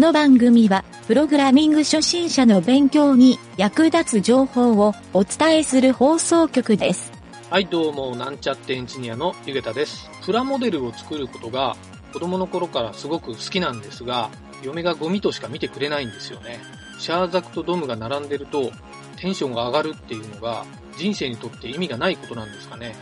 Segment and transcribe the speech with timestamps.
[0.00, 7.12] この番組は、プログラミング初心者の勉強に役立つ情報をお伝えする放送局です。
[7.50, 10.08] はい、どうも、なんちゃってエンジニアのゆげたです。
[10.24, 11.76] プラモデルを作ることが
[12.14, 14.30] 子供の頃からすごく好きなんですが、
[14.62, 16.60] 嫁がゴミとしか見てくれないんですよね。
[16.98, 18.72] シャーザクとドムが並んでると
[19.18, 20.64] テンションが上がるっていうのが
[20.96, 22.96] 人生にとって意味がないことなんですかね。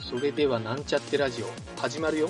[0.00, 1.46] それではなんちゃってラジオ
[1.80, 2.28] 始まるよ。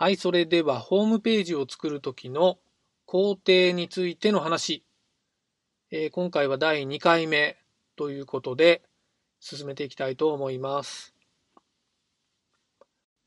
[0.00, 2.58] はい、それではホームページを作るときの
[3.04, 4.84] 工程についての話。
[5.90, 7.56] えー今回は第2回目
[7.96, 8.82] ということで
[9.40, 11.14] 進めていきたいと思います。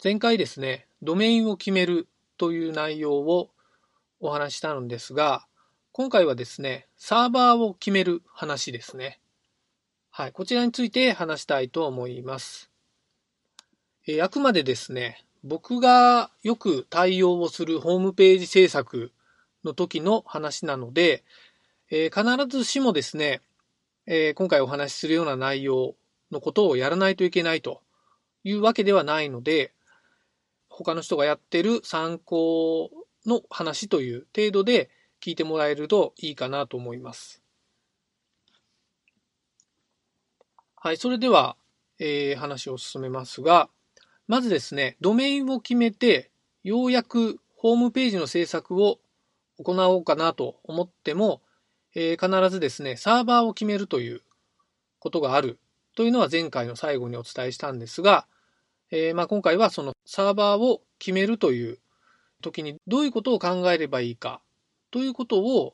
[0.01, 2.07] 前回ですね、ドメインを決める
[2.37, 3.49] という内容を
[4.21, 5.45] お話ししたのですが、
[5.93, 9.19] 今回はですね、サーバーを決める話ですね。
[10.09, 12.71] はい、こちらについて話したいと思います。
[14.07, 19.11] えーあくまでですね、僕がよく対応をするホームページ制作
[19.65, 21.25] の時の話なので、
[21.89, 23.41] えー必ずしもですね、
[24.05, 25.95] えー今回お話しするような内容
[26.31, 27.81] のことをやらないといけないと
[28.45, 29.73] いうわけではないので、
[30.69, 32.91] 他の人がやってる参考
[33.25, 34.89] の話という程度で
[35.21, 37.41] 聞いてもらえるといいかなと思います。
[40.75, 41.55] はい、それでは、
[41.99, 43.69] えー話を進めますが、
[44.27, 46.31] まずですね、ドメインを決めて、
[46.63, 48.99] ようやくホームページの制作を
[49.59, 51.41] 行おうかなと思っても、
[51.93, 54.21] えー必ずですね、サーバーを決めるという
[54.99, 55.59] ことがある
[55.95, 58.25] というのは前回の最後にお伝えしたんですが、
[58.91, 61.79] えーまあ、今回はそのサーバーを決めるという
[62.41, 64.41] 時にどういうことを考えればいいか
[64.91, 65.73] ということを、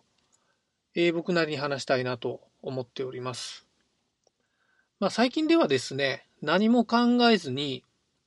[0.96, 3.68] えー僕なりに話したいなと思っております。
[5.00, 7.84] まあ、最近ではですね、何も考えずに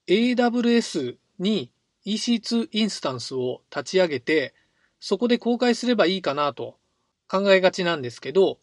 [0.06, 1.70] AWS に
[2.06, 4.54] EC2 インスタンスを立ち上げて、
[4.98, 6.76] そこで公開すればいいかなと
[7.28, 8.58] 考えがちなんですけど、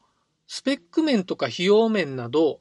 [0.48, 2.60] スペック面とか費用面など、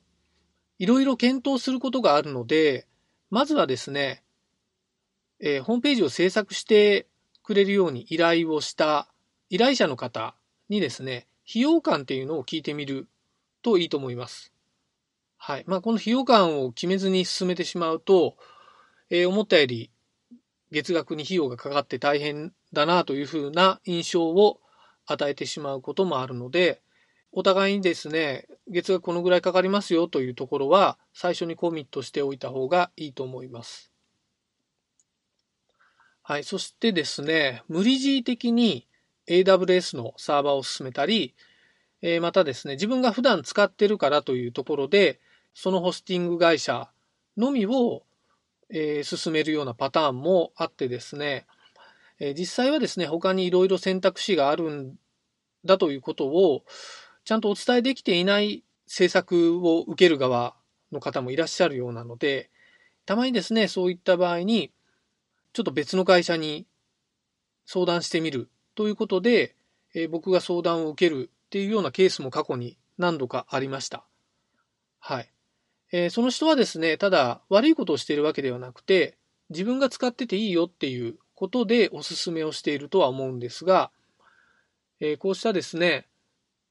[0.79, 2.87] いろいろ検討することがあるので、
[3.31, 4.23] まずはですね、
[5.41, 7.07] えーホームページを制作して
[7.43, 9.09] くれるように依頼をした
[9.51, 10.35] 依頼者の方
[10.69, 13.09] にですね、費用感っていうのを聞いてみる
[13.63, 14.53] といいと思います。
[15.37, 15.65] はい。
[15.67, 18.37] まあ、この費用感を決めずに進めてしまうと、
[19.11, 19.91] えー思ったより
[20.73, 24.61] 月額に費用がかかって大変だなというふうな印象を
[25.07, 26.83] 与えてしまうこともあるので、
[27.33, 33.93] お互いにですね、月額このぐらいかかりますよというところは最初にコミットしておいた方がいいと思います。
[36.23, 36.45] はい。
[36.45, 38.89] そしてですね、無理強い的に
[39.29, 41.35] AWS のサーバーを進めたり、
[42.03, 45.21] えーまたですね、自分が普段使ってるからというところで、
[45.55, 46.89] そのホスティング会社
[47.37, 48.05] のみを、
[48.71, 51.47] えー進めるようなパターンもあってですね、
[52.19, 54.99] えー実際はですね、他にいろいろ選択肢があるん
[55.65, 56.65] だということを、
[57.25, 60.55] ちゃんとお伝えできていない制作を受ける側
[60.93, 62.51] の方もいらっしゃるようなので、
[63.05, 64.73] たまにですね、そういった場合に、
[65.53, 66.67] ちょっと別の会社に
[67.65, 69.57] 相談してみるということで、
[69.95, 74.05] えー僕が相談を受けるっていうようなケースも過去に何度かありました。
[75.01, 75.31] はい。
[75.93, 79.17] えーその人はですね、ただ悪いことをしているわけではなくて、
[79.51, 83.91] 自分が使ってていいよっていうことでお勧めをしているとは思うんですが、
[85.01, 86.07] えーこうしたですね、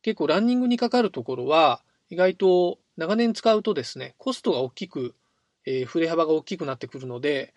[0.03, 5.15] 結構ランニングにかかるところは、意外と長年使うとですね、コストが大きく、
[5.65, 7.53] えー振れ幅が大きくなってくるので、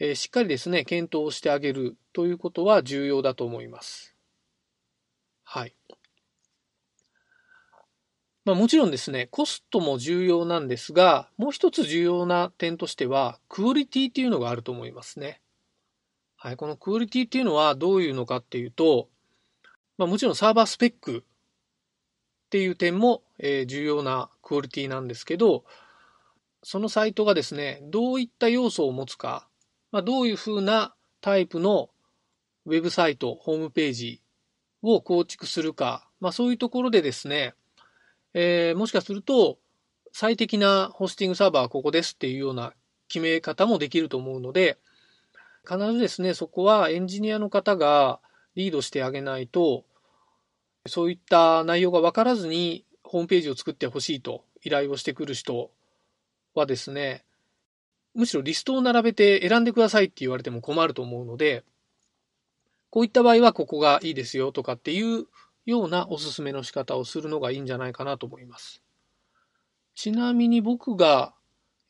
[0.00, 4.14] えーしっかりですね、検討してあげるということは重要だと思います。
[5.44, 5.74] はい。
[8.44, 15.40] まあもちろんですね、コストも重要なんですが、もう一つ重要な点としては、クオリティっていうのがあると思いますね。
[16.36, 16.56] はい。
[16.56, 19.08] このクオリティっていうのはどういうのかっていうと、
[19.96, 21.24] まあもちろんサーバースペック
[22.46, 25.64] っていう点も、えー重要なクオリティなんですけど、
[26.62, 29.47] そのサイトがですね、どういった要素を持つか、
[29.90, 31.90] まあ、どういうふうなタイプの
[32.66, 34.22] ウェブサイト、ホームページ
[34.82, 37.54] を構築するか、まあ、そういうところでですね、
[38.34, 39.58] えーもしかすると
[40.12, 42.74] 最適なホスティングサーバーはここですっていうような
[43.08, 44.78] 決め方もできると思うので、
[45.66, 48.20] 必ずですね、そこはエンジニアの方が
[48.54, 49.84] リードしてあげないと、
[50.86, 55.70] そういった内容が分からずにホームページを作ってほしいと依頼をしてくる人
[56.54, 57.24] はですね、
[58.18, 61.62] むしろリストを並べて選んでくださいって言われても困ると思うので、
[62.90, 65.26] こういった場合はここがいいですよとかっていう
[65.66, 68.82] ようなおすすめの仕方をするのがいいんじゃないかなと思います。
[69.94, 71.32] ちなみに僕が、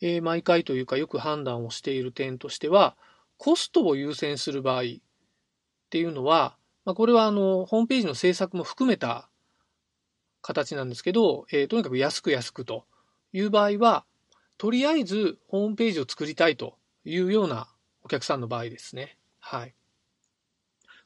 [0.02, 2.94] え、毎回というかよく判断をしている点としては、
[3.38, 4.84] コストを優先する場合っ
[5.88, 9.30] ていうのは、まあ、これはあの、ホームページの制作も含めた
[10.42, 12.84] 形なんですけど、えー、とにかく安く安くと
[13.32, 14.04] いう場合は、
[14.58, 17.69] とりあえずホームページを作りたいというような
[18.02, 19.16] お客さんの場合ですね。
[19.38, 19.75] はい。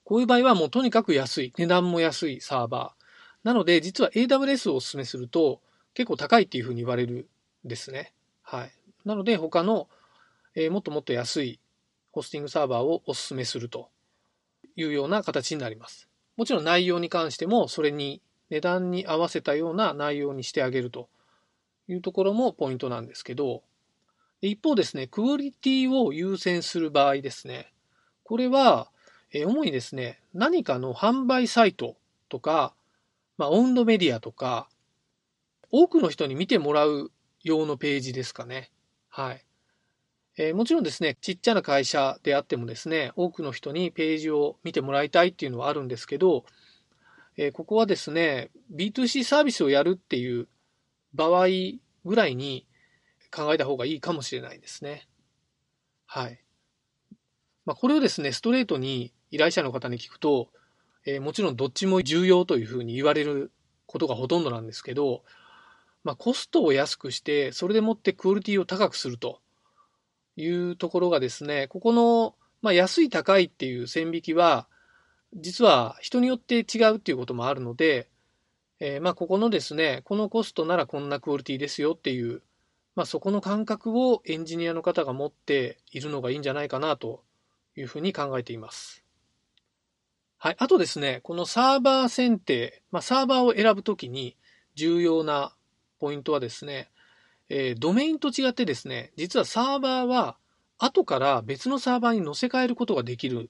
[0.04, 3.02] こういう場合はもうとにかく安い、値段も安いサーバー。
[3.44, 5.60] なので、実は AWS をお勧めすると
[5.94, 7.28] 結構高いっていうふうに言われる
[7.64, 8.14] んですね。
[8.42, 8.72] はい。
[9.04, 9.88] なので、他の、
[10.54, 11.60] えー、もっともっと安い
[12.10, 13.90] ホスティングサーバーをお勧めすると
[14.76, 16.08] いうような形になります。
[16.36, 21.08] もちろん内容に関してもそれに値段に合わせたような内容にしてあげると
[21.88, 23.62] いうところもポイントなんですけど、
[24.40, 27.72] 一方ですね、クオリティを優先する場合ですね、
[28.24, 28.90] これは、
[29.32, 31.96] え主にですね、何かの販売サイト
[32.28, 32.74] とか、
[33.38, 34.68] まあ、オウンドメディアとか、
[35.70, 37.10] 多くの人に見てもらう
[37.42, 38.70] 用のページですかね。
[39.08, 39.44] はい。
[40.36, 46.44] えー、もちろんですね、ちっちゃな会社であってもですね、多くの人にページを見てもらいたいっていうのはあるんですけど、
[47.36, 50.48] えー、ここはですね、B2C サービスをやるっていう
[51.14, 51.46] 場合
[52.04, 52.66] ぐらいに
[53.30, 55.08] 考えた方がいいかもしれないですね。
[56.06, 56.42] はい。
[57.64, 60.48] まあ、これをですね、ストレートに依頼者の方に聞くと、
[61.06, 63.50] えー、もちろんどっちも重要というふうに言われる
[63.86, 65.22] ことがほとんどなんですけど、
[66.04, 69.40] まあ、コストを安くして、それでもってクオリティを高くすると
[70.36, 74.68] いうところがですね、ここの、まあ、安い高いっていう線引きは、
[75.34, 78.08] 実は人によって違うっていうこともあるので、
[78.84, 82.42] えー、まあここのですね、このコストならこんなクオリティですよっていう、
[82.96, 87.22] まあそこの感覚をエンジニアの方が持っているのがいいんじゃないかなと
[87.76, 89.04] いうふうに考えています。
[90.36, 90.56] はい。
[90.58, 94.36] あとですね、このサーバー選定、まあサーバーを選ぶときに
[94.74, 95.54] 重要な
[96.00, 96.90] ポイントはですね、
[97.48, 100.36] えー、ドメインと違ってですね、実はサーバーは
[100.78, 103.48] 後から別のサーバーに載せ替えることができる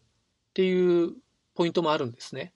[0.51, 1.15] っていう
[1.55, 2.53] ポイントもあるんですね。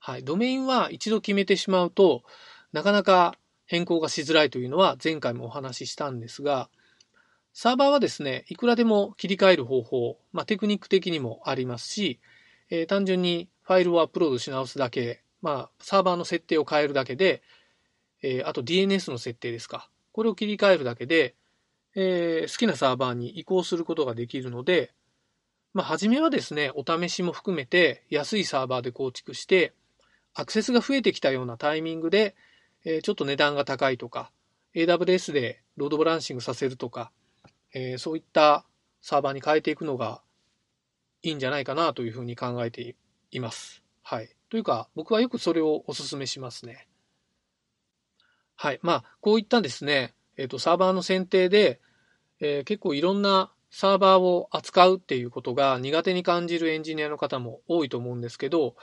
[0.00, 0.24] はい。
[0.24, 2.22] ドメインは一度決めてしまうと、
[2.72, 3.36] なかなか
[3.66, 6.70] 変更がしづらいというのは前回もお話ししたんですが、
[7.52, 12.18] サーバーはですね、いくらでも切り替える方法、まあ、テクニック的にもありますし、
[12.70, 17.42] えー、単純にファイルをアップロードし直すだけ、まあ、サーバーの設定を変えるだけで、
[18.22, 19.90] えー、あと DNS の設定ですか。
[20.12, 21.34] これを切り替えるだけで、
[21.94, 24.92] えー、好きなサーバーに移行することができるので、
[25.72, 29.74] まあ、初めはですね、お試しも含めて安いサーバーで構築して、
[30.34, 32.34] アクセスが増えてきたようなタイミングで、
[32.84, 34.30] えー、ちょっと値段が高いとか、
[34.74, 37.10] AWS でロードバランシングさせるとか、
[37.74, 38.64] えー、そういった
[39.02, 40.22] サーバーに変えていくのが
[41.22, 42.96] いいんじゃないかなというふうに考えて
[43.30, 43.82] います。
[44.02, 44.30] はい。
[44.48, 46.86] というか、僕はよくそれをお勧めしますね。
[48.56, 48.80] はい。
[48.82, 51.80] まあ、こういったですね、えっ、ー、と、サーバーの選定で、
[52.40, 58.74] えー、結構いろんなサーバーを扱うっていうことが苦手に感じるエンジニアの方も多いと思うんですけど、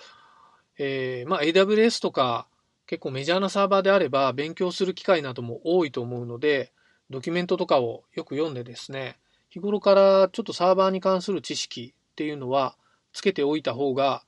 [0.77, 2.47] えー、まあ AWS とか
[2.85, 6.71] 結構メジャーなサーバーであれば勉強する機会なども多いと思うので、
[7.09, 9.18] ドキュメントとかをよく読んでですね、
[9.50, 12.75] 日頃からちょっとサーバーに関する知識っていうのは
[13.13, 14.24] つけておいた方が、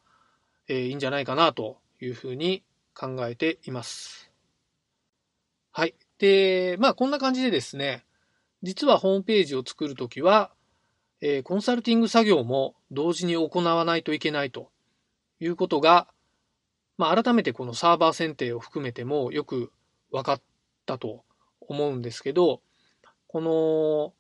[0.68, 2.64] えー、いいんじゃないかなというふうに
[2.94, 4.32] 考えています。
[5.72, 5.96] はい。
[6.18, 8.04] で、まあこんな感じでですね、
[8.62, 10.52] 実はホームページを作るときは、
[11.22, 14.70] え、コンサルティング作業も同時に行わないといけないと
[15.40, 16.08] いうことが、
[17.00, 19.72] まあ、改めてこのサーバー選定を含めてもよく
[20.12, 20.42] 分かっ
[20.86, 21.24] たと
[21.62, 22.62] 思うんですけど、
[23.28, 24.14] この、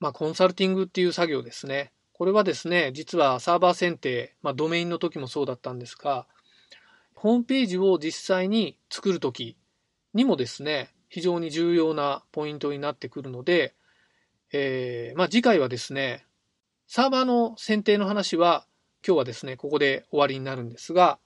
[0.00, 1.92] まあ、コンサルティングっていう作業ですね。
[2.14, 6.26] これはですね、実はサーバー選定、まあ、ドメインの時もそうだったんですが、
[7.14, 9.58] ホームページを実際に作るとき
[10.14, 13.74] にもですね、非常に重要なポイントになってくるので、
[14.50, 16.24] えー、まあ、次回はですね、
[16.86, 18.64] サーバーの選定の話は
[19.06, 21.18] 今日はですね、ここで終わりになるんですが、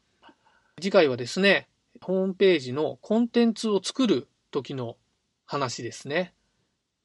[0.79, 1.69] 次回はですね、
[2.03, 4.99] ホームページのコンテンツを作る時の
[5.47, 6.35] 話ですね。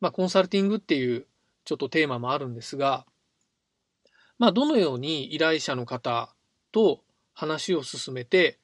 [0.01, 1.25] まあ、コンサルティングっていう
[1.63, 3.05] ちょっとテーマもあるんですが、
[4.37, 6.33] まあ、どのように依頼者の方
[6.73, 6.99] と
[7.33, 8.59] 話を進めて、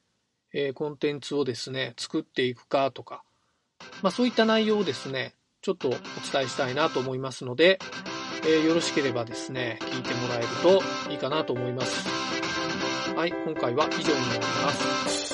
[0.53, 3.23] えー、コンテンツをですね、作っていくかとか、
[4.01, 6.01] まあ、そういった内容をですね、ちょっとお伝
[6.43, 7.79] えしたいなと思いますので、
[8.43, 12.36] えー、よろしければですね、聞いてもらえるといいかなと思います。
[13.17, 15.33] はい、今回は以上になります。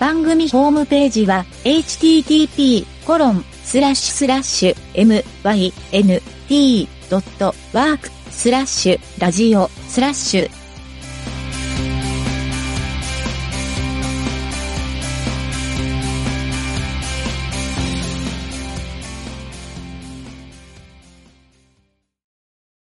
[0.00, 4.74] 番組ホームページは http コロンスラッシュスラッシュ
[6.48, 10.67] mynt.work スラッシュラジオスラッシュ